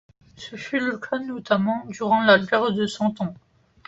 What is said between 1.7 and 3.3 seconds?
durant la guerre de Cent